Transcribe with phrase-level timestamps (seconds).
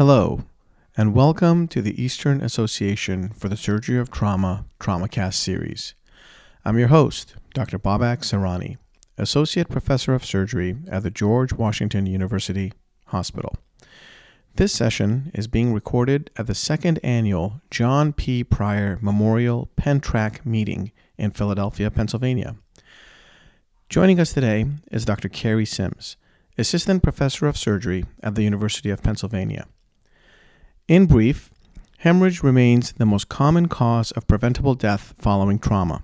[0.00, 0.44] Hello,
[0.96, 5.94] and welcome to the Eastern Association for the Surgery of Trauma TraumaCast series.
[6.64, 7.78] I'm your host, Dr.
[7.78, 8.78] Babak Sarani,
[9.18, 12.72] Associate Professor of Surgery at the George Washington University
[13.08, 13.54] Hospital.
[14.54, 18.42] This session is being recorded at the second annual John P.
[18.42, 22.56] Pryor Memorial Pentrack meeting in Philadelphia, Pennsylvania.
[23.90, 25.28] Joining us today is Dr.
[25.28, 26.16] Carrie Sims,
[26.56, 29.66] Assistant Professor of Surgery at the University of Pennsylvania.
[30.90, 31.50] In brief,
[31.98, 36.02] hemorrhage remains the most common cause of preventable death following trauma.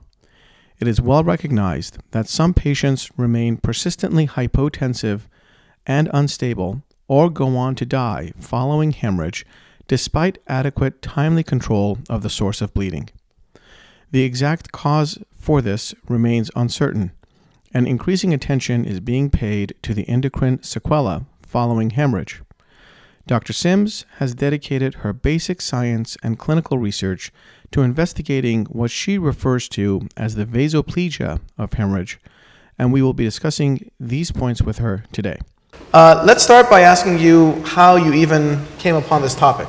[0.78, 5.22] It is well recognized that some patients remain persistently hypotensive
[5.88, 9.44] and unstable or go on to die following hemorrhage
[9.88, 13.10] despite adequate timely control of the source of bleeding.
[14.12, 17.10] The exact cause for this remains uncertain,
[17.74, 22.40] and increasing attention is being paid to the endocrine sequela following hemorrhage.
[23.26, 23.52] Dr.
[23.52, 27.32] Sims has dedicated her basic science and clinical research
[27.72, 32.20] to investigating what she refers to as the vasoplegia of hemorrhage,
[32.78, 35.40] and we will be discussing these points with her today.
[35.92, 39.66] Uh, let's start by asking you how you even came upon this topic.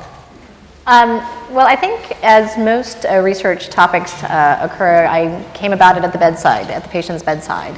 [0.86, 1.18] Um,
[1.50, 6.12] well, I think as most uh, research topics uh, occur, I came about it at
[6.12, 7.74] the bedside, at the patient's bedside.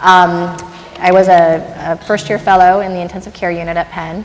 [0.00, 0.56] Um,
[1.00, 4.24] I was a, a first year fellow in the intensive care unit at Penn.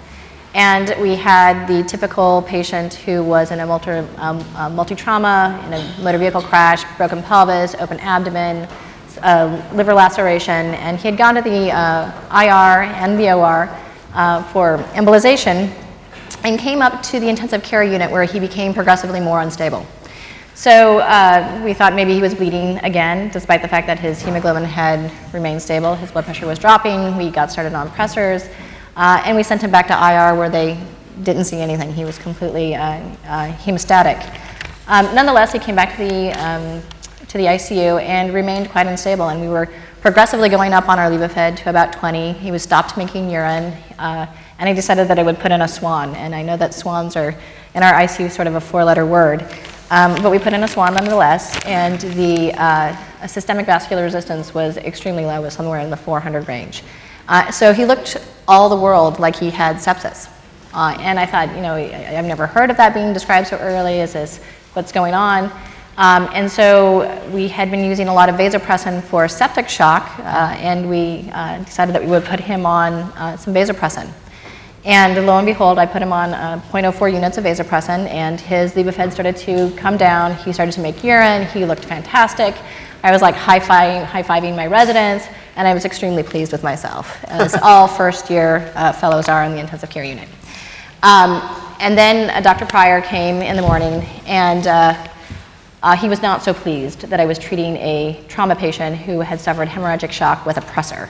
[0.53, 5.73] And we had the typical patient who was in a multi, um, uh, multi-trauma, in
[5.73, 8.67] a motor vehicle crash, broken pelvis, open abdomen,
[9.23, 13.67] uh, liver laceration, and he had gone to the uh, IR and the OR
[14.13, 15.73] uh, for embolization
[16.43, 19.85] and came up to the intensive care unit where he became progressively more unstable.
[20.55, 24.63] So uh, we thought maybe he was bleeding again, despite the fact that his hemoglobin
[24.63, 25.95] had remained stable.
[25.95, 27.17] His blood pressure was dropping.
[27.17, 28.47] We got started on pressors.
[28.95, 30.79] Uh, and we sent him back to IR where they
[31.23, 31.93] didn't see anything.
[31.93, 34.19] He was completely uh, uh, hemostatic.
[34.87, 36.81] Um, nonetheless, he came back to the, um,
[37.27, 39.29] to the ICU and remained quite unstable.
[39.29, 39.69] And we were
[40.01, 42.33] progressively going up on our levophed to about 20.
[42.33, 43.73] He was stopped making urine.
[43.97, 44.27] Uh,
[44.59, 46.15] and I decided that I would put in a swan.
[46.15, 47.35] And I know that swans are
[47.73, 49.47] in our ICU sort of a four letter word.
[49.89, 54.77] Um, but we put in a swan nonetheless, and the uh, systemic vascular resistance was
[54.77, 56.83] extremely low, was somewhere in the 400 range.
[57.27, 58.17] Uh, so he looked
[58.47, 60.29] all the world like he had sepsis.
[60.73, 63.57] Uh, and I thought, you know, I, have never heard of that being described so
[63.57, 63.99] early.
[63.99, 64.39] Is this
[64.73, 65.51] what's going on?
[65.97, 70.55] Um, and so we had been using a lot of vasopressin for septic shock, uh,
[70.59, 74.11] and we uh, decided that we would put him on uh, some vasopressin.
[74.85, 78.73] And lo and behold, I put him on uh, 0.04 units of vasopressin, and his
[78.73, 80.35] levophed started to come down.
[80.35, 81.45] He started to make urine.
[81.47, 82.55] He looked fantastic.
[83.01, 87.55] I was like high-fiving, high-fiving my residents and I was extremely pleased with myself, as
[87.63, 90.27] all first year uh, fellows are in the intensive care unit.
[91.03, 91.41] Um,
[91.79, 92.65] and then uh, Dr.
[92.65, 95.07] Pryor came in the morning, and uh,
[95.83, 99.39] uh, he was not so pleased that I was treating a trauma patient who had
[99.39, 101.09] suffered hemorrhagic shock with a pressor.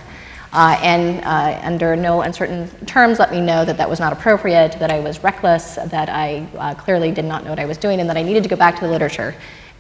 [0.53, 4.73] Uh, and uh, under no uncertain terms, let me know that that was not appropriate,
[4.79, 8.07] that I was reckless, that I clearly did not know what I was doing, and
[8.07, 9.33] that I needed to go back to the literature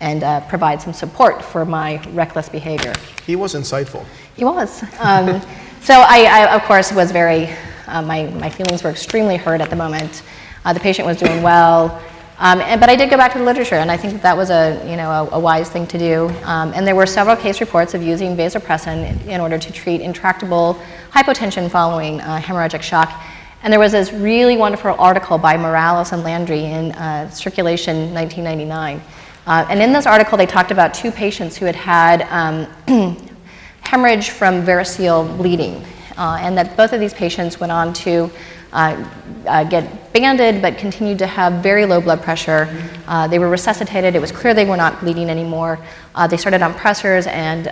[0.03, 2.93] and uh, provide some support for my reckless behavior.
[3.25, 4.03] He was insightful.
[4.35, 4.83] He was.
[4.99, 5.41] Um,
[5.81, 7.47] so I, I, of course, was very,
[7.87, 10.23] uh, my, my feelings were extremely hurt at the moment.
[10.65, 12.01] Uh, the patient was doing well.
[12.43, 14.35] Um, and, but I did go back to the literature, and I think that, that
[14.35, 16.27] was a, you know, a, a wise thing to do.
[16.43, 20.77] Um, and there were several case reports of using vasopressin in order to treat intractable
[21.09, 23.23] hypotension following uh, hemorrhagic shock.
[23.63, 29.01] And there was this really wonderful article by Morales and Landry in uh, Circulation 1999.
[29.47, 33.25] Uh, and in this article, they talked about two patients who had had um,
[33.83, 35.81] hemorrhage from variceal bleeding,
[36.17, 38.29] uh, and that both of these patients went on to
[38.73, 39.07] uh,
[39.45, 42.67] uh, get banded but continued to have very low blood pressure.
[43.07, 44.15] Uh, they were resuscitated.
[44.15, 45.79] It was clear they were not bleeding anymore.
[46.15, 47.65] Uh, they started on pressors, and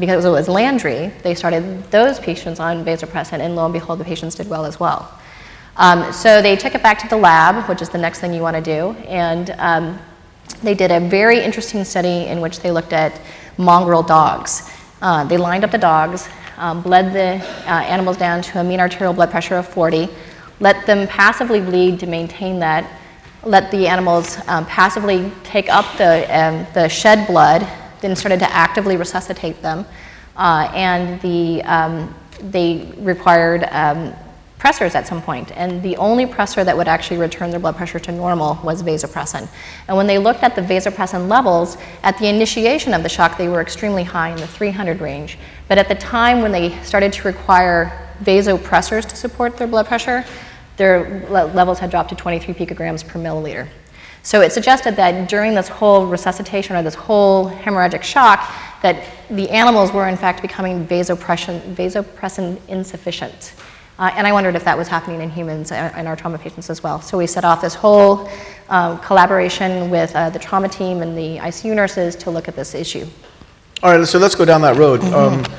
[0.00, 4.04] because it was Landry, they started those patients on vasopressin, and lo and behold, the
[4.04, 5.18] patients did well as well.
[5.76, 8.42] Um, so they took it back to the lab, which is the next thing you
[8.42, 9.98] want to do, and um,
[10.62, 13.20] they did a very interesting study in which they looked at
[13.56, 14.70] mongrel dogs.
[15.00, 16.28] Uh, they lined up the dogs,
[16.58, 20.08] um, bled the uh, animals down to a mean arterial blood pressure of 40,
[20.62, 22.88] let them passively bleed to maintain that,
[23.42, 27.66] let the animals um, passively take up the, um, the shed blood,
[28.00, 29.84] then started to actively resuscitate them.
[30.36, 34.14] Uh, and the, um, they required um,
[34.60, 35.48] pressors at some point.
[35.48, 38.84] point, and the only pressor that would actually return their blood pressure to normal was
[38.84, 39.48] vasopressin.
[39.88, 43.48] And when they looked at the vasopressin levels, at the initiation of the shock, they
[43.48, 45.38] were extremely high in the 300 range.
[45.66, 47.90] But at the time when they started to require
[48.22, 50.24] vasopressors to support their blood pressure,
[50.76, 53.68] their le- levels had dropped to 23 picograms per milliliter.
[54.22, 58.48] So it suggested that during this whole resuscitation or this whole hemorrhagic shock,
[58.82, 63.54] that the animals were in fact becoming vasopressin, vasopressin insufficient.
[63.98, 66.82] Uh, and I wondered if that was happening in humans and our trauma patients as
[66.82, 67.00] well.
[67.00, 68.28] So we set off this whole
[68.68, 72.74] uh, collaboration with uh, the trauma team and the ICU nurses to look at this
[72.74, 73.06] issue.
[73.82, 75.00] All right, so let's go down that road.
[75.00, 75.14] Mm-hmm.
[75.14, 75.58] Um,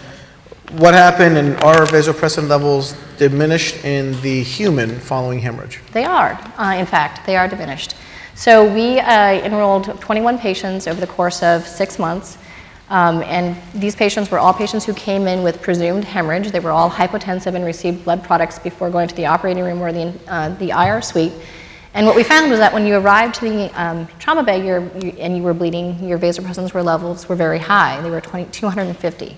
[0.78, 5.80] what happened and are vasopressin levels diminished in the human following hemorrhage?
[5.92, 7.96] They are, uh, in fact, they are diminished.
[8.34, 12.40] So we uh, enrolled 21 patients over the course of six months.
[12.90, 16.52] Um, and these patients were all patients who came in with presumed hemorrhage.
[16.52, 19.94] They were all hypotensive and received blood products before going to the operating room or
[19.94, 21.34] the, uh, the IR suite.
[21.94, 24.90] And what we found was that when you arrived to the um, trauma bay you,
[25.20, 28.02] and you were bleeding, your vasopressins were levels were very high.
[28.02, 29.38] They were 20, 250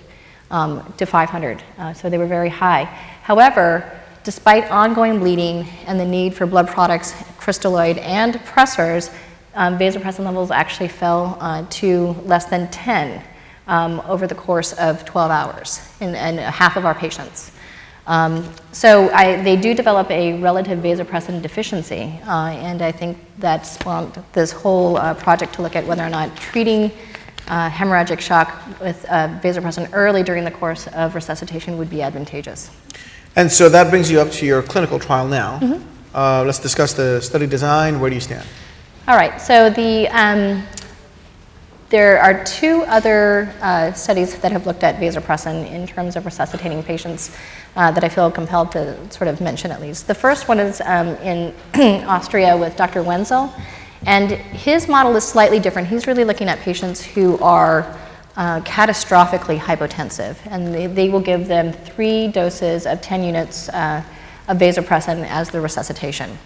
[0.50, 2.84] um, to 500, uh, so they were very high.
[3.22, 9.14] However, despite ongoing bleeding and the need for blood products, crystalloid, and pressors,
[9.54, 13.22] um, vasopressin levels actually fell uh, to less than 10
[13.66, 17.52] um, over the course of 12 hours in, in half of our patients.
[18.06, 23.66] Um, so I, they do develop a relative vasopressin deficiency, uh, and I think that
[23.66, 26.92] spawned this whole uh, project to look at whether or not treating
[27.48, 32.70] uh, hemorrhagic shock with uh, vasopressin early during the course of resuscitation would be advantageous.
[33.36, 35.80] And so that brings you up to your clinical trial now.
[36.14, 38.00] Uh, let's discuss the study design.
[38.00, 38.46] Where do you stand?
[39.06, 40.64] All right, so the, um,
[41.90, 46.82] there are two other uh, studies that have looked at vasopressin in terms of resuscitating
[46.82, 47.36] patients
[47.76, 50.06] uh, that I feel compelled to sort of mention at least.
[50.08, 51.54] The first one is um, in
[52.06, 53.02] Austria with Dr.
[53.02, 53.52] Wenzel,
[54.06, 55.88] and his model is slightly different.
[55.88, 57.98] He's really looking at patients who are
[58.36, 64.02] uh, catastrophically hypotensive, and they, they, will give them three doses of 10 units uh,
[64.48, 66.38] of vasopressin as the resuscitation.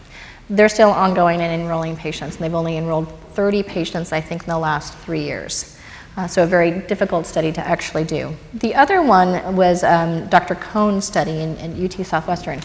[0.49, 4.49] They're still ongoing and enrolling patients, and they've only enrolled 30 patients, I think, in
[4.49, 5.77] the last three years.
[6.17, 8.35] Uh, so, a very difficult study to actually do.
[8.55, 10.55] The other one was um, Dr.
[10.55, 12.61] Cohn's study in, in UT Southwestern.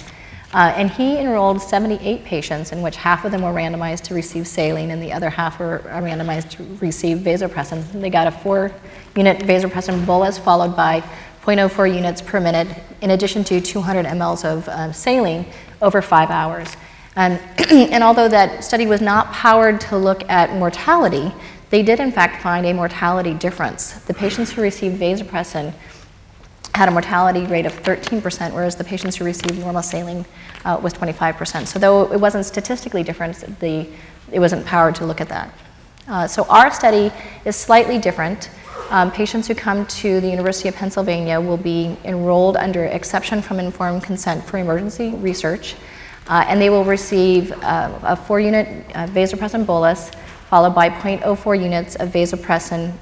[0.55, 4.47] Uh, and he enrolled 78 patients, in which half of them were randomized to receive
[4.47, 7.83] saline and the other half were randomized to receive vasopressin.
[7.99, 8.71] They got a four
[9.17, 11.01] unit vasopressin bolus followed by
[11.43, 12.69] 0.04 units per minute,
[13.01, 15.45] in addition to 200 mLs of uh, saline
[15.81, 16.77] over five hours.
[17.17, 17.37] And,
[17.69, 21.33] and although that study was not powered to look at mortality,
[21.69, 23.91] they did in fact find a mortality difference.
[24.05, 25.73] The patients who received vasopressin
[26.75, 30.25] had a mortality rate of 13%, whereas the patients who received normal saline
[30.65, 31.67] uh, was 25%.
[31.67, 33.87] So though it wasn't statistically different, the,
[34.31, 35.57] it wasn't powered to look at that.
[36.07, 37.11] Uh, so our study
[37.45, 38.49] is slightly different.
[38.89, 43.59] Um, patients who come to the University of Pennsylvania will be enrolled under exception from
[43.59, 45.75] informed consent for emergency research.
[46.27, 50.11] Uh, and they will receive uh, a four unit uh, vasopressin bolus
[50.49, 52.93] followed by 0.04 units of vasopressin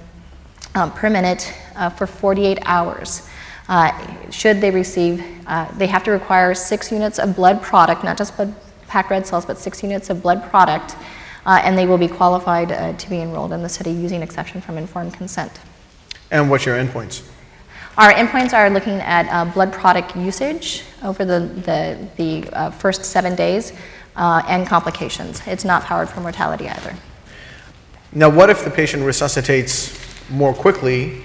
[0.75, 3.29] um, per minute uh, for 48 hours.
[3.69, 8.17] Uh, should they receive, uh, they have to require six units of blood product, not
[8.17, 8.53] just blood
[8.87, 10.95] packed red cells, but six units of blood product,
[11.45, 15.13] and they will be qualified to be enrolled in the study using exception from informed
[15.13, 15.59] consent.
[16.31, 17.27] And what's your endpoints?
[17.95, 23.05] Our endpoints are looking at uh, blood product usage over the, the, the uh, first
[23.05, 23.71] seven days
[24.15, 25.45] uh, and complications.
[25.45, 26.95] It's not powered for mortality either.
[28.11, 29.95] Now, what if the patient resuscitates
[30.31, 31.21] more quickly?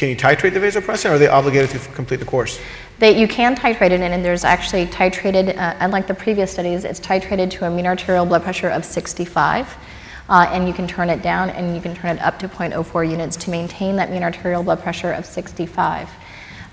[0.00, 2.58] Can you titrate the vasopressin, or are they obligated to complete the course?
[3.00, 6.84] They, you can titrate it, in, and there's actually titrated, uh, unlike the previous studies,
[6.84, 9.76] it's titrated to a mean arterial blood pressure of 65.
[10.30, 13.10] Uh, and you can turn it down and you can turn it up to 0.04
[13.10, 16.08] units to maintain that mean arterial blood pressure of 65.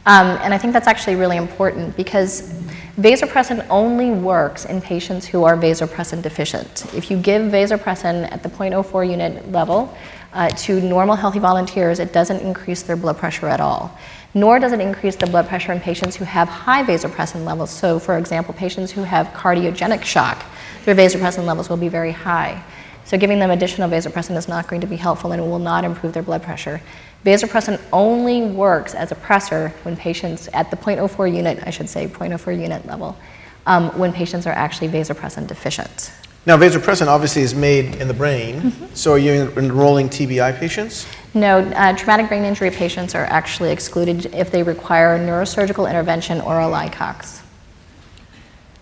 [0.05, 2.53] Um, and I think that's actually really important because
[2.98, 6.86] vasopressin only works in patients who are vasopressin deficient.
[6.93, 9.93] If you give vasopressin at the 0.04 unit level
[10.38, 13.98] uh, to normal healthy volunteers, it doesn't increase their blood pressure at all.
[14.36, 17.72] Nor does it increase the blood pressure in patients who have high vasopressin levels.
[17.72, 20.46] So, for example, patients who have cardiogenic shock,
[20.86, 22.63] their vasopressin levels will be very high.
[23.03, 26.13] So giving them additional vasopressin is not going to be helpful and will not improve
[26.13, 26.82] their blood pressure.
[27.25, 32.08] Vasopressin only works as a pressor when patients, at the 0.04 unit, I should say,
[32.08, 33.17] 0.04 unit level,
[33.65, 36.12] um, when patients are actually vasopressin deficient.
[36.48, 38.62] Now, vasopressin obviously is made in the brain.
[38.62, 38.86] Mm-hmm.
[38.94, 41.06] So, are you enrolling TBI patients?
[41.34, 46.62] No, uh, traumatic brain injury patients are actually excluded if they require neurosurgical intervention or
[46.62, 47.42] a LICOX.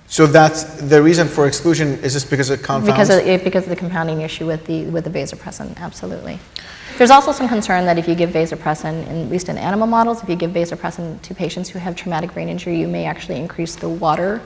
[0.07, 2.85] So that's the reason for exclusion is just because it confounds?
[2.85, 6.39] Because of, because of the compounding issue with the, with the vasopressin, absolutely.
[6.99, 10.29] There's also some concern that if you give vasopressin, at least in animal models, if
[10.29, 13.89] you give vasopressin to patients who have traumatic brain injury, you may actually increase the
[13.89, 14.39] water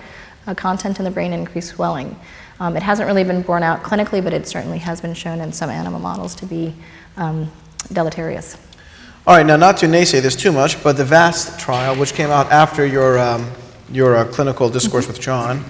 [0.48, 2.16] uh, content in the brain and increase swelling.
[2.60, 5.54] Um, it hasn't really been borne out clinically, but it certainly has been shown in
[5.54, 6.74] some animal models to be
[7.16, 7.52] um,
[7.94, 8.58] deleterious.
[9.26, 12.30] All right, now not to naysay this too much, but the VAST trial, which came
[12.30, 13.50] out after your, um,
[13.92, 15.64] your uh, clinical discourse with John,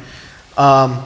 [0.57, 1.03] um,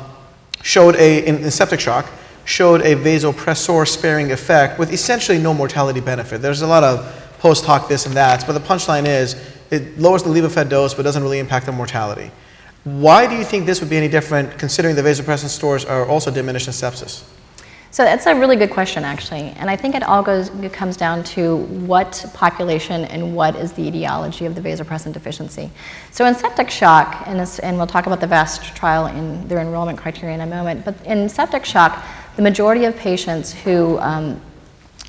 [0.62, 2.10] showed a, in, in septic shock,
[2.46, 6.42] showed a vasopressor sparing effect with essentially no mortality benefit.
[6.42, 9.36] There's a lot of post hoc this and that, but the punchline is
[9.70, 12.32] it lowers the levophed dose but doesn't really impact the mortality.
[12.84, 16.30] Why do you think this would be any different considering the vasopressin stores are also
[16.32, 17.24] diminished in sepsis?
[17.92, 19.54] So that's a really good question, actually.
[19.56, 23.72] And I think it all goes, it comes down to what population and what is
[23.74, 25.70] the etiology of the vasopressin deficiency.
[26.10, 29.60] So in septic shock, and, this, and we'll talk about the VAST trial in their
[29.60, 32.04] enrollment criteria in a moment, but in septic shock,
[32.36, 34.42] the majority of patients who, um,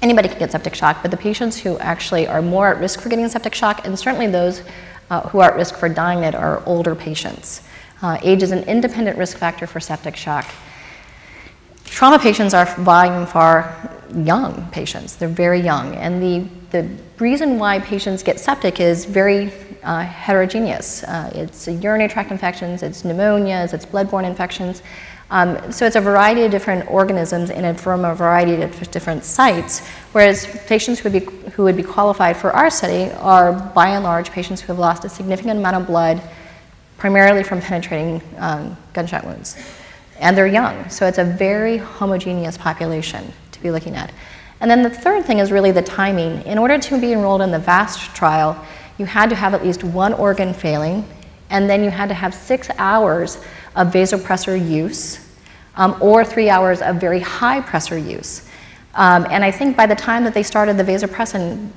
[0.02, 3.08] anybody can get septic shock, but the patients who actually are more at risk for
[3.08, 4.62] getting septic shock, and certainly those
[5.10, 7.62] uh, who are at risk for dying it, are older patients.
[8.02, 10.46] Uh, age is an independent risk factor for septic shock.
[11.84, 15.16] Trauma patients are by and far young patients.
[15.16, 15.94] They're very young.
[15.96, 21.04] And the, the reason why patients get septic is very uh, heterogeneous.
[21.04, 24.82] Uh, it's urinary tract infections, it's pneumonias, it's bloodborne infections.
[25.30, 29.86] Um, so it's a variety of different organisms and from a variety of different sites,
[30.12, 34.04] whereas patients who would, be, who would be qualified for our study are by and
[34.04, 36.20] large patients who have lost a significant amount of blood,
[36.98, 39.56] primarily from penetrating um, gunshot wounds.
[40.20, 44.12] And they're young, so it's a very homogeneous population to be looking at.
[44.60, 46.42] And then the third thing is really the timing.
[46.46, 48.62] In order to be enrolled in the VAST trial,
[48.98, 51.06] you had to have at least one organ failing,
[51.50, 53.42] and then you had to have six hours
[53.76, 55.24] of vasopressor use
[55.76, 58.48] um, or three hours of very high pressor use.
[58.94, 61.70] Um, and I think by the time that they started the vasopressin,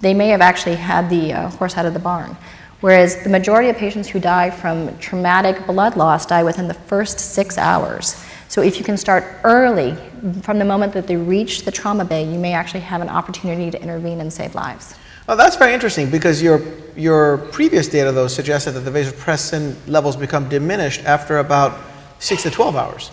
[0.00, 2.36] they may have actually had the uh, horse out of the barn.
[2.80, 7.20] Whereas the majority of patients who die from traumatic blood loss die within the first
[7.20, 8.24] six hours.
[8.48, 9.96] So if you can start early,
[10.42, 13.70] from the moment that they reach the trauma bay, you may actually have an opportunity
[13.70, 14.94] to intervene and save lives.
[15.32, 16.60] Oh, that's very interesting because your,
[16.94, 21.80] your previous data, though, suggested that the vasopressin levels become diminished after about
[22.18, 23.10] 6 to 12 hours.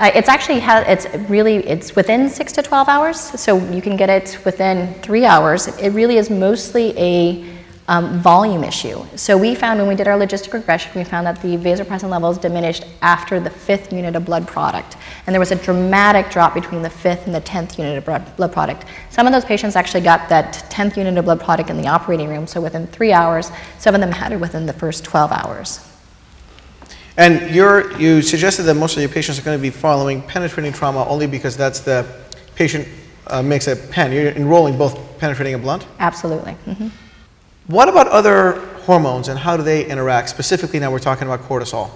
[0.00, 3.96] Uh, it's actually ha- it's really it's within six to 12 hours, so you can
[3.96, 5.68] get it within three hours.
[5.78, 7.44] It really is mostly a
[7.88, 9.04] um, volume issue.
[9.16, 12.38] So we found when we did our logistic regression, we found that the vasopressin levels
[12.38, 14.96] diminished after the fifth unit of blood product.
[15.26, 18.52] And there was a dramatic drop between the fifth and the 10th unit of blood
[18.52, 18.84] product.
[19.10, 22.28] Some of those patients actually got that 10th unit of blood product in the operating
[22.28, 23.50] room, so within three hours.
[23.78, 25.88] Some of them had it within the first 12 hours.
[27.16, 30.72] And you're, you suggested that most of your patients are going to be following penetrating
[30.72, 32.06] trauma only because that's the
[32.54, 32.88] patient
[33.26, 34.12] uh, makes a pen.
[34.12, 35.86] You're enrolling both penetrating and blunt?
[35.98, 36.56] Absolutely.
[36.66, 36.88] Mm-hmm.
[37.66, 40.28] What about other hormones and how do they interact?
[40.28, 41.90] Specifically, now we're talking about cortisol.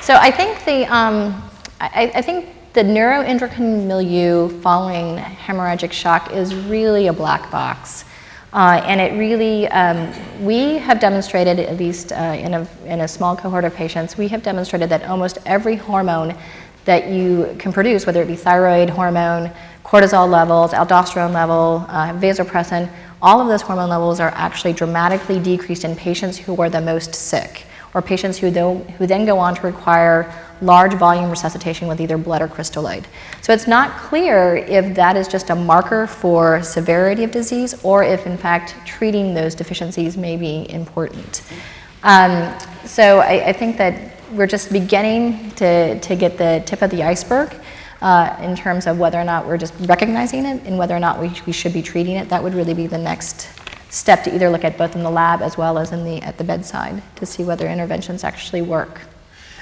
[0.00, 1.48] So I think the um,
[1.80, 8.04] I, I, think the neuroendocrine milieu following hemorrhagic shock is really a black box.
[8.52, 10.12] Uh, and it really, um,
[10.44, 14.28] we have demonstrated, at least uh, in, a, in a small cohort of patients, we
[14.28, 16.36] have demonstrated that almost every hormone
[16.84, 19.50] that you can produce, whether it be thyroid hormone,
[19.84, 22.90] cortisol levels, aldosterone level, uh, vasopressin,
[23.22, 27.14] all of those hormone levels are actually dramatically decreased in patients who are the most
[27.14, 27.64] sick,
[27.94, 32.18] or patients who, though, who then go on to require large volume resuscitation with either
[32.18, 33.04] blood or crystalloid.
[33.40, 38.02] So it's not clear if that is just a marker for severity of disease or
[38.02, 41.42] if, in fact, treating those deficiencies may be important.
[42.02, 46.90] Um, so I, I, think that we're just beginning to, to get the tip of
[46.90, 47.54] the iceberg.
[48.02, 51.20] Uh, in terms of whether or not we're just recognizing it and whether or not
[51.20, 53.48] we, we should be treating it, that would really be the next
[53.90, 56.36] step to either look at both in the lab as well as in the, at
[56.36, 59.02] the bedside to see whether interventions actually work.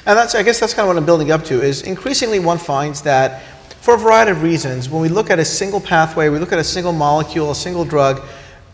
[0.07, 2.57] And that's, I guess that's kind of what I'm building up to, is increasingly one
[2.57, 3.43] finds that
[3.83, 6.59] for a variety of reasons, when we look at a single pathway, we look at
[6.59, 8.23] a single molecule, a single drug,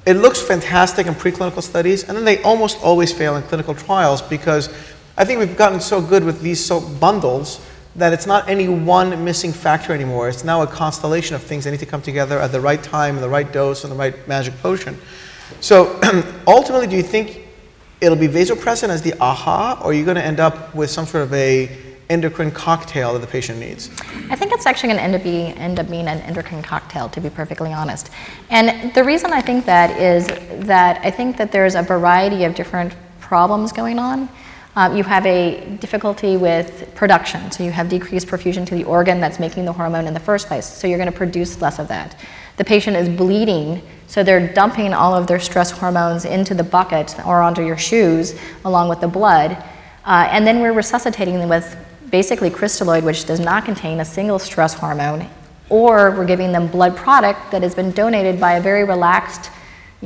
[0.04, 4.22] it looks fantastic in preclinical studies, and then they almost always fail in clinical trials
[4.22, 4.68] because
[5.16, 7.60] I think we've gotten so good with these so bundles
[7.96, 10.28] that it's not any one missing factor anymore.
[10.28, 13.14] It's now a constellation of things that need to come together at the right time,
[13.14, 14.98] and the right dose, and the right magic potion.
[15.60, 15.98] So
[16.46, 17.46] ultimately, do you think
[18.00, 21.06] it'll be vasopressin as the aha, or are you going to end up with some
[21.06, 21.70] sort of a
[22.08, 23.90] endocrine cocktail that the patient needs?
[24.30, 27.20] I think it's actually going to end up, end up being an endocrine cocktail, to
[27.20, 28.10] be perfectly honest.
[28.50, 30.26] And the reason I think that is
[30.66, 34.28] that I think that there's a variety of different problems going on.
[34.78, 39.20] Um, you have a difficulty with production, so you have decreased perfusion to the organ
[39.20, 41.88] that's making the hormone in the first place, so you're going to produce less of
[41.88, 42.14] that.
[42.58, 47.18] The patient is bleeding, so they're dumping all of their stress hormones into the bucket
[47.26, 49.52] or onto your shoes along with the blood.
[50.04, 51.74] Uh, and then we're resuscitating them with
[52.10, 55.26] basically crystalloid, which does not contain a single stress hormone,
[55.70, 59.50] or we're giving them blood product that has been donated by a very relaxed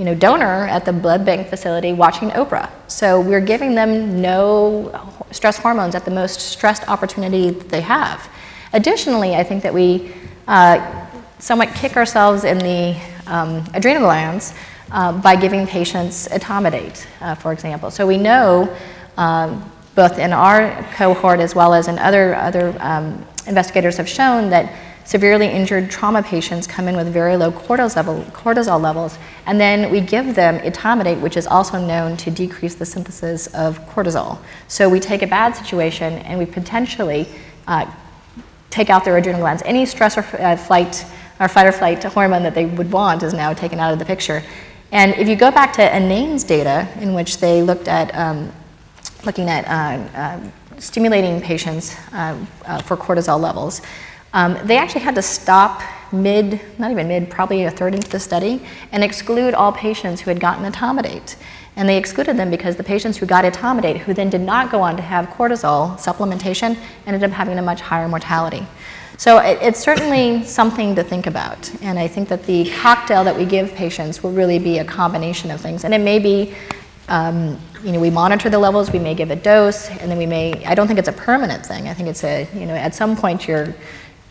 [0.01, 2.71] you know, donor at the blood bank facility watching Oprah.
[2.89, 4.99] So we're giving them no
[5.31, 8.27] stress hormones at the most stressed opportunity that they have.
[8.73, 10.11] Additionally, I think that we
[10.49, 11.07] uh,
[11.39, 14.55] somewhat kick ourselves in the um, adrenal glands
[14.91, 17.91] uh, by giving patients etomidate, uh, for example.
[17.91, 18.75] So we know,
[19.19, 24.49] um, both in our cohort as well as in other, other um, investigators have shown
[24.49, 24.73] that
[25.05, 29.91] severely injured trauma patients come in with very low cortisol, level, cortisol levels, and then
[29.91, 34.39] we give them etomidate, which is also known to decrease the synthesis of cortisol.
[34.69, 37.29] So we take a bad situation and we potentially
[37.67, 37.91] uh,
[38.71, 39.63] take out their adrenal glands.
[39.65, 41.05] Any stress or uh, flight
[41.41, 44.05] or fight or flight hormone that they would want is now taken out of the
[44.05, 44.43] picture.
[44.93, 48.53] And if you go back to Annane's data, in which they looked at um,
[49.25, 50.41] looking at uh,
[50.79, 53.83] stimulating patients uh, uh, for cortisol levels,
[54.33, 55.83] um, they actually had to stop
[56.13, 60.31] mid, not even mid, probably a third into the study, and exclude all patients who
[60.31, 61.37] had gotten etomidate.
[61.77, 64.81] And they excluded them because the patients who got etomidate, who then did not go
[64.83, 68.67] on to have cortisol supplementation, ended up having a much higher mortality.
[69.17, 71.71] So it, it's certainly something to think about.
[71.83, 75.51] And I think that the cocktail that we give patients will really be a combination
[75.51, 75.85] of things.
[75.85, 76.55] And it may be,
[77.09, 80.27] um, you know, we monitor the levels, we may give a dose, and then we
[80.27, 81.89] may, I don't think it's a permanent thing.
[81.89, 83.75] I think it's a, you know, at some point your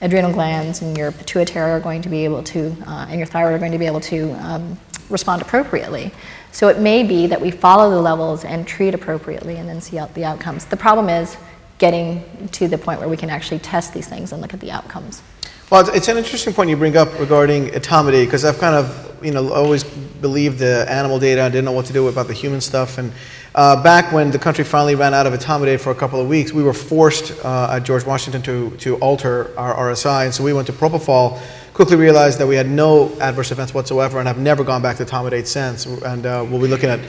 [0.02, 3.54] adrenal glands and your pituitary are going to be able to, uh, and your thyroid
[3.54, 4.80] are going to be able to um,
[5.10, 6.12] respond appropriately.
[6.52, 9.98] So it may be that we follow the levels and treat appropriately and then see
[9.98, 10.66] out the outcomes.
[10.66, 11.38] The problem is
[11.78, 14.72] getting to the point where we can actually test these things and look at the
[14.72, 15.22] outcomes.
[15.70, 19.30] Well, it's an interesting point you bring up regarding etomidate because I've kind of, you
[19.30, 21.44] know, always believed the animal data.
[21.44, 22.98] I didn't know what to do about the human stuff.
[22.98, 23.14] And
[23.54, 26.52] uh, back when the country finally ran out of etomidate for a couple of weeks,
[26.52, 30.26] we were forced uh, at George Washington to, to alter our RSI.
[30.26, 31.40] And so we went to propofol,
[31.76, 35.06] quickly realized that we had no adverse events whatsoever and have never gone back to
[35.06, 35.86] etomidate since.
[35.86, 37.00] And uh, we'll be looking at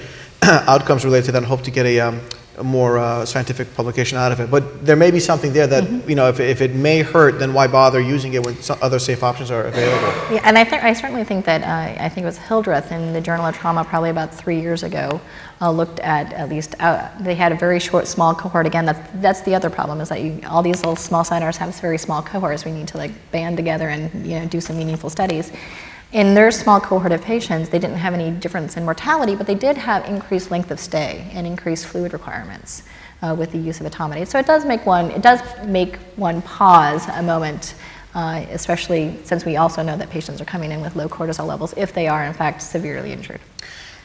[0.69, 2.21] outcomes related to that and hope to get a, um,
[2.63, 4.51] more uh, scientific publication out of it.
[4.51, 6.09] But there may be something there that, mm-hmm.
[6.09, 9.23] you know, if, if it may hurt, then why bother using it when other safe
[9.23, 10.35] options are available?
[10.35, 13.13] Yeah, and I, think, I certainly think that, uh, I think it was Hildreth in
[13.13, 15.21] the Journal of Trauma probably about three years ago
[15.61, 18.67] uh, looked at at least, uh, they had a very short, small cohort.
[18.67, 21.75] Again, that's, that's the other problem is that you, all these little small centers have
[21.81, 22.65] very small cohorts.
[22.65, 25.53] We need to like band together and, you know, do some meaningful studies.
[26.13, 29.55] In their small cohort of patients, they didn't have any difference in mortality, but they
[29.55, 32.83] did have increased length of stay and increased fluid requirements
[33.23, 34.27] uh, with the use of etomidate.
[34.27, 37.75] So it does make one, it does make one pause a moment,
[38.15, 41.75] uh, especially since we also know that patients are coming in with low cortisol levels
[41.77, 43.41] if they are in fact severely injured.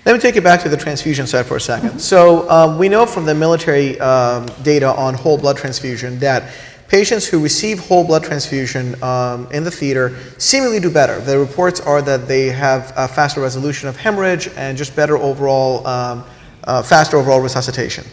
[0.05, 1.97] Let me take you back to the transfusion side for a 2nd mm-hmm.
[1.97, 6.53] So um, we know from the military um, data on whole blood transfusion that
[6.87, 11.19] Patients who receive whole blood transfusion um, in the theater seemingly do better.
[11.19, 15.85] The reports are that they have a faster resolution of hemorrhage and just better overall,
[15.87, 16.23] um,
[16.63, 18.05] uh, faster overall resuscitation.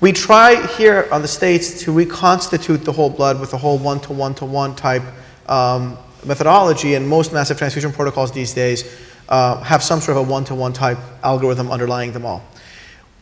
[0.00, 4.00] We try here on the States to reconstitute the whole blood with a whole one
[4.00, 5.02] to one to one type
[5.46, 8.84] um, methodology, and most massive transfusion protocols these days
[9.28, 12.42] uh, have some sort of a one to one type algorithm underlying them all.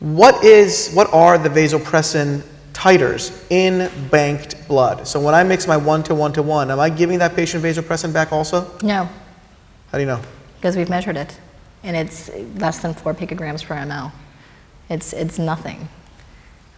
[0.00, 2.42] What is, what are the vasopressin
[2.74, 5.06] titers in banked blood.
[5.06, 7.64] So when I mix my one to one to one, am I giving that patient
[7.64, 8.70] vasopressin back also?
[8.82, 9.08] No.
[9.90, 10.20] How do you know?
[10.56, 11.38] Because we've measured it,
[11.82, 14.12] and it's less than four picograms per ml.
[14.90, 15.88] It's, it's nothing.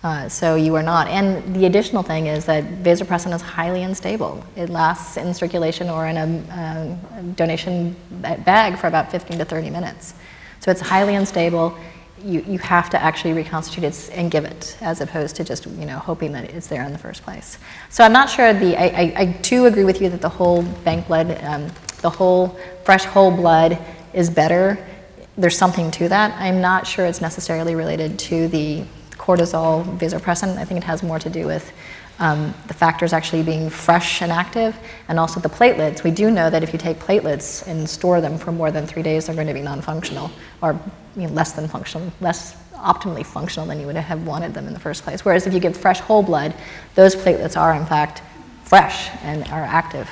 [0.04, 1.08] Uh, so you are not.
[1.08, 4.44] And the additional thing is that vasopressin is highly unstable.
[4.54, 7.96] It lasts in circulation or in a, uh, donation
[8.44, 10.14] bag for about 15 to 30 minutes.
[10.60, 11.76] So it's highly unstable
[12.22, 15.86] you, you have to actually reconstitute it and give it as opposed to just you
[15.86, 17.58] know hoping that it's there in the first place.
[17.90, 20.62] So i'm not sure the i, I, I do agree with you that the whole
[20.62, 23.78] bank blood um, the whole fresh whole blood
[24.12, 24.78] is better.
[25.36, 26.40] There's something to that.
[26.40, 30.56] I'm not sure it's necessarily related to the cortisol vasopressin.
[30.56, 31.72] I think it has more to do with
[32.18, 34.74] um, the factors actually being fresh and active,
[35.08, 36.02] and also the platelets.
[36.02, 39.02] We do know that if you take platelets and store them for more than three
[39.02, 40.30] days, they're going to be non-functional
[40.62, 40.80] or
[41.16, 44.72] you know, less than functional, less optimally functional than you would have wanted them in
[44.72, 45.24] the first place.
[45.24, 46.54] Whereas if you give fresh whole blood,
[46.94, 48.22] those platelets are in fact
[48.64, 50.08] fresh and are active.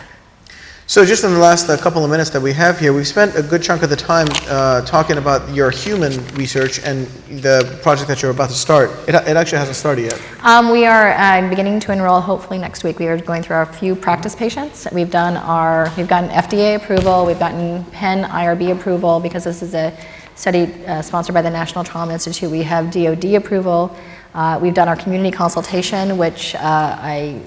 [0.86, 3.34] So, just in the last uh, couple of minutes that we have here, we've spent
[3.36, 7.06] a good chunk of the time uh, talking about your human research and
[7.40, 8.90] the project that you're about to start.
[9.08, 10.20] It, it actually hasn't started yet.
[10.42, 12.98] Um, we are uh, beginning to enroll hopefully next week.
[12.98, 14.86] We are going through our few practice patients.
[14.92, 19.72] We've done our, we've gotten FDA approval, we've gotten Penn IRB approval because this is
[19.72, 19.90] a
[20.34, 22.50] study uh, sponsored by the National Trauma Institute.
[22.50, 23.96] We have DoD approval.
[24.34, 27.40] Uh, we've done our community consultation, which uh, I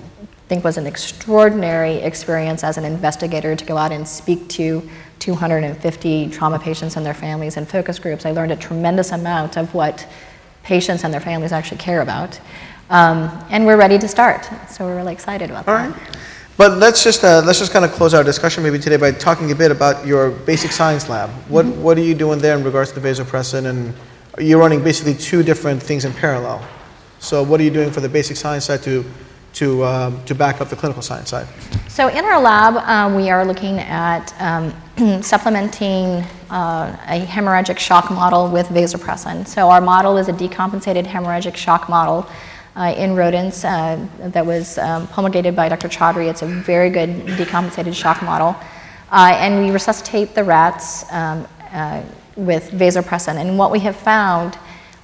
[0.48, 4.88] think was an extraordinary experience as an investigator to go out and speak to
[5.20, 8.26] 250 trauma patients and their families in focus groups.
[8.26, 10.08] I learned a tremendous amount of what
[10.64, 12.40] patients and their families actually care about.
[12.90, 15.92] Um, and we're ready to start, so we're really excited about All that.
[15.92, 16.18] right.
[16.58, 19.52] But let's just uh, let's just kind of close our discussion maybe today by talking
[19.52, 21.30] a bit about your basic science lab.
[21.50, 21.84] What Mm-hmm.
[21.84, 23.68] what are you doing there in regards to vasopressin?
[23.68, 23.94] And
[24.40, 26.68] you're running basically two different things in parallel.
[27.20, 29.06] So what are you doing for the basic science side to
[29.54, 31.48] to um, to back up the clinical science side?
[31.90, 34.74] So in our lab, um, we are looking at um,
[35.22, 39.48] supplementing uh, a hemorrhagic shock model with vasopressin.
[39.48, 42.28] So our model is a decompensated hemorrhagic shock model
[42.78, 45.90] uh, in rodents uh, that was um, promulgated by Dr.
[45.90, 46.30] Chaudhry.
[46.30, 48.56] It's a very good decompensated shock model.
[49.12, 52.04] Uh, and we resuscitate the rats um, uh,
[52.36, 53.38] with vasopressin.
[53.38, 54.58] And what we have found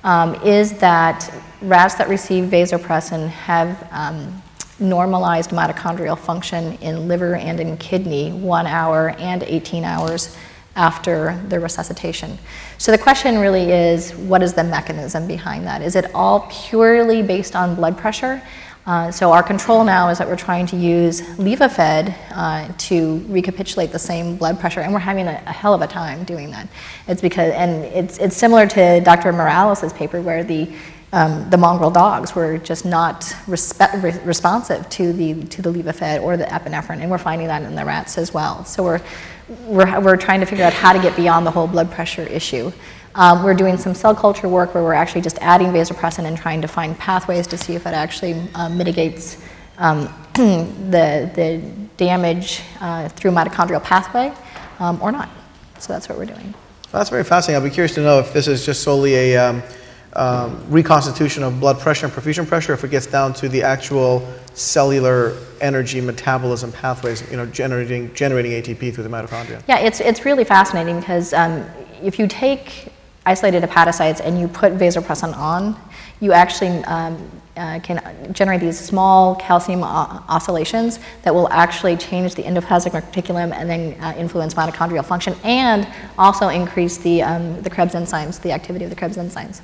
[0.04, 4.42] um, is that rats that receive vasopressin have um,
[4.80, 10.38] normalized mitochondrial function in liver and in kidney one hour and 18 hours
[10.76, 12.38] after the resuscitation.
[12.78, 15.82] So the question really is what is the mechanism behind that?
[15.82, 18.42] Is it all purely based on blood pressure?
[18.86, 23.94] Uh, so our control now is that we're trying to use Levophed uh, to recapitulate
[23.94, 26.68] the same blood pressure, and we're having a, a, hell of a time doing that.
[27.08, 29.32] It's because, and it's, it's similar to Dr.
[29.32, 30.70] Morales' paper where the
[31.14, 36.24] um, the mongrel dogs were just not respe- re- responsive to the to the levofed
[36.24, 38.66] or the epinephrine, and we're finding that in the rats as well.
[38.66, 39.02] So we're
[39.65, 42.71] we're, we're trying to figure out how to get beyond the whole blood pressure issue.
[43.15, 46.62] Um, we're doing some cell culture work where we're actually just adding vasopressin and trying
[46.62, 49.38] to find pathways to see if it actually uh, mitigates
[49.77, 51.62] um, the the
[51.97, 54.34] damage uh, through mitochondrial pathway
[54.79, 55.29] um, or not.
[55.79, 56.53] So that's what we're doing.
[56.91, 57.62] Well, that's very fascinating.
[57.62, 59.63] I'll be curious to know if this is just solely a um,
[60.13, 64.27] um, reconstitution of blood pressure and perfusion pressure, if it gets down to the actual
[64.54, 69.62] cellular energy metabolism pathways, you know, generating generating ATP through the mitochondria.
[69.68, 71.66] Yeah, it's it's really fascinating because um,
[72.02, 72.92] if you take
[73.26, 75.80] isolated hepatocytes and you put vasopressin on,
[76.20, 77.18] you actually um,
[77.56, 78.02] uh, can
[78.34, 84.13] generate these small calcium oscillations that will actually change the endoplasmic reticulum and then uh,
[84.18, 85.88] influence mitochondrial function and
[86.18, 89.62] also increase the um, the Krebs enzymes, the activity of the Krebs enzymes.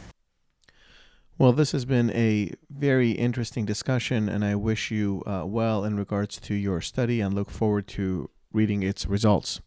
[1.40, 5.96] Well, this has been a very interesting discussion, and I wish you uh, well in
[5.96, 9.62] regards to your study and look forward to reading its results.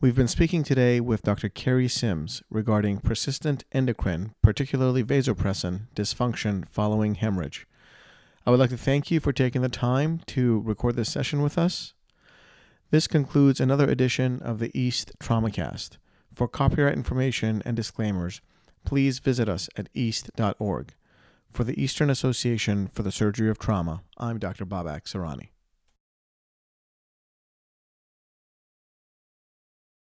[0.00, 1.50] We've been speaking today with Dr.
[1.50, 7.66] Carrie Sims regarding persistent endocrine, particularly vasopressin, dysfunction following hemorrhage.
[8.46, 11.58] I would like to thank you for taking the time to record this session with
[11.58, 11.92] us.
[12.90, 15.98] This concludes another edition of the East TraumaCast.
[16.32, 18.40] For copyright information and disclaimers,
[18.84, 20.94] please visit us at east.org.
[21.50, 24.64] For the Eastern Association for the Surgery of Trauma, I'm Dr.
[24.64, 25.51] Babak Sarani.